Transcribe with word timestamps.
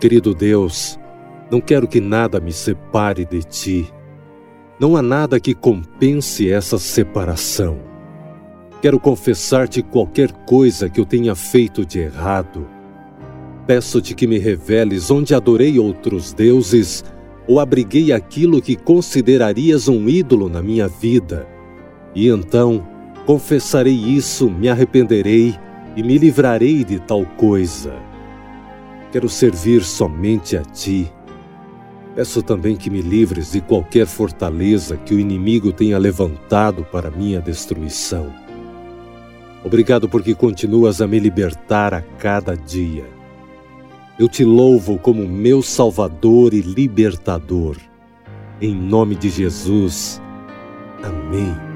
Querido 0.00 0.34
Deus, 0.34 0.98
não 1.50 1.60
quero 1.60 1.88
que 1.88 2.00
nada 2.00 2.38
me 2.38 2.52
separe 2.52 3.24
de 3.24 3.42
ti. 3.42 3.92
Não 4.78 4.96
há 4.96 5.02
nada 5.02 5.40
que 5.40 5.54
compense 5.54 6.50
essa 6.50 6.78
separação. 6.78 7.78
Quero 8.82 9.00
confessar-te 9.00 9.82
qualquer 9.82 10.30
coisa 10.44 10.90
que 10.90 11.00
eu 11.00 11.06
tenha 11.06 11.34
feito 11.34 11.84
de 11.84 11.98
errado. 11.98 12.68
Peço-te 13.66 14.14
que 14.14 14.26
me 14.26 14.38
reveles 14.38 15.10
onde 15.10 15.34
adorei 15.34 15.78
outros 15.78 16.32
deuses 16.32 17.04
ou 17.48 17.58
abriguei 17.58 18.12
aquilo 18.12 18.60
que 18.60 18.76
considerarias 18.76 19.88
um 19.88 20.08
ídolo 20.08 20.48
na 20.48 20.62
minha 20.62 20.88
vida. 20.88 21.48
E 22.14 22.28
então 22.28 22.86
confessarei 23.26 23.92
isso, 23.92 24.48
me 24.48 24.68
arrependerei 24.68 25.58
e 25.96 26.02
me 26.02 26.16
livrarei 26.16 26.84
de 26.84 27.00
tal 27.00 27.26
coisa. 27.26 27.94
Quero 29.10 29.28
servir 29.28 29.82
somente 29.82 30.56
a 30.56 30.62
ti. 30.62 31.12
Peço 32.14 32.42
também 32.42 32.76
que 32.76 32.88
me 32.88 33.02
livres 33.02 33.52
de 33.52 33.60
qualquer 33.60 34.06
fortaleza 34.06 34.96
que 34.96 35.14
o 35.14 35.18
inimigo 35.18 35.72
tenha 35.72 35.98
levantado 35.98 36.84
para 36.84 37.10
minha 37.10 37.40
destruição. 37.40 38.32
Obrigado 39.64 40.08
porque 40.08 40.34
continuas 40.34 41.00
a 41.00 41.06
me 41.06 41.18
libertar 41.18 41.92
a 41.92 42.00
cada 42.00 42.56
dia. 42.56 43.04
Eu 44.18 44.28
te 44.28 44.44
louvo 44.44 44.98
como 44.98 45.26
meu 45.28 45.60
Salvador 45.60 46.54
e 46.54 46.60
Libertador. 46.60 47.76
Em 48.60 48.74
nome 48.74 49.14
de 49.14 49.28
Jesus. 49.28 50.22
Amém. 51.02 51.75